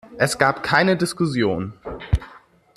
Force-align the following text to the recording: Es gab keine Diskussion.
Es 0.17 0.39
gab 0.39 0.63
keine 0.63 0.97
Diskussion. 0.97 1.73